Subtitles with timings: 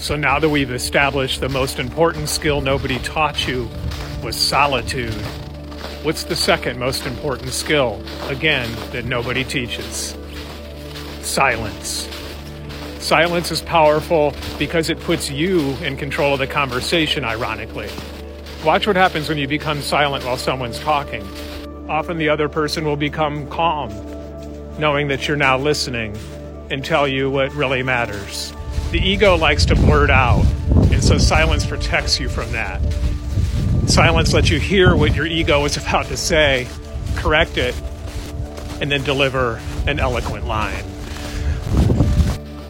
[0.00, 3.68] So now that we've established the most important skill nobody taught you
[4.22, 5.12] was solitude,
[6.02, 10.16] what's the second most important skill, again, that nobody teaches?
[11.20, 12.08] Silence.
[12.98, 17.90] Silence is powerful because it puts you in control of the conversation, ironically.
[18.64, 21.22] Watch what happens when you become silent while someone's talking.
[21.90, 23.90] Often the other person will become calm,
[24.78, 26.16] knowing that you're now listening
[26.70, 28.54] and tell you what really matters.
[28.90, 30.44] The ego likes to blurt out,
[30.90, 32.80] and so silence protects you from that.
[33.86, 36.66] Silence lets you hear what your ego is about to say,
[37.14, 37.80] correct it,
[38.80, 40.84] and then deliver an eloquent line.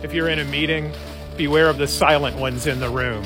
[0.02, 0.92] If you're in a meeting,
[1.38, 3.25] beware of the silent ones in the room.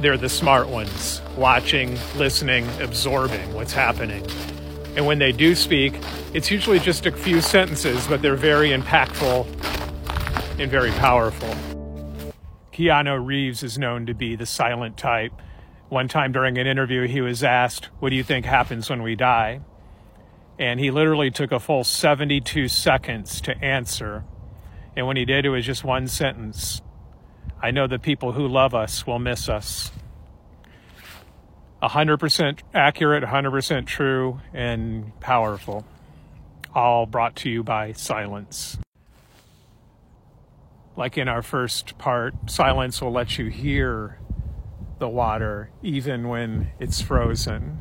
[0.00, 4.26] They're the smart ones, watching, listening, absorbing what's happening.
[4.96, 6.00] And when they do speak,
[6.32, 9.46] it's usually just a few sentences, but they're very impactful
[10.58, 11.54] and very powerful.
[12.78, 15.32] Keanu Reeves is known to be the silent type.
[15.88, 19.16] One time during an interview, he was asked, What do you think happens when we
[19.16, 19.62] die?
[20.60, 24.22] And he literally took a full 72 seconds to answer.
[24.96, 26.80] And when he did, it was just one sentence
[27.60, 29.90] I know the people who love us will miss us.
[31.82, 35.84] 100% accurate, 100% true, and powerful.
[36.76, 38.78] All brought to you by silence
[40.98, 44.18] like in our first part, silence will let you hear
[44.98, 47.80] the water even when it's frozen,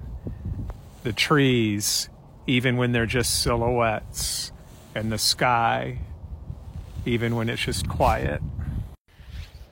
[1.02, 2.10] the trees
[2.46, 4.52] even when they're just silhouettes,
[4.94, 5.98] and the sky
[7.08, 8.40] even when it's just quiet.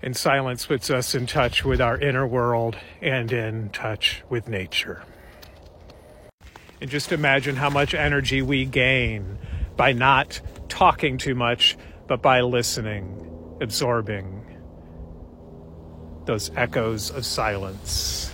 [0.01, 5.03] And silence puts us in touch with our inner world and in touch with nature.
[6.81, 9.37] And just imagine how much energy we gain
[9.77, 14.41] by not talking too much, but by listening absorbing
[16.25, 18.31] those echoes of silence.